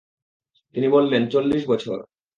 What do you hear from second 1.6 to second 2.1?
বছর।